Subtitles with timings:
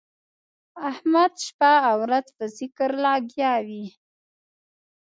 [0.89, 3.85] احمد شپه او ورځ په ذکر لګیا وي.